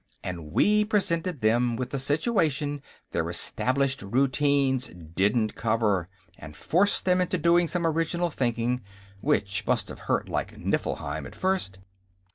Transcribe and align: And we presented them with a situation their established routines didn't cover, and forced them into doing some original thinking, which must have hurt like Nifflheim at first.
And 0.23 0.51
we 0.51 0.83
presented 0.83 1.41
them 1.41 1.75
with 1.75 1.93
a 1.93 1.99
situation 1.99 2.81
their 3.11 3.29
established 3.29 4.01
routines 4.01 4.87
didn't 4.87 5.53
cover, 5.53 6.09
and 6.39 6.55
forced 6.55 7.05
them 7.05 7.21
into 7.21 7.37
doing 7.37 7.67
some 7.67 7.85
original 7.85 8.31
thinking, 8.31 8.81
which 9.19 9.67
must 9.67 9.89
have 9.89 9.99
hurt 10.09 10.27
like 10.27 10.57
Nifflheim 10.57 11.27
at 11.27 11.35
first. 11.35 11.77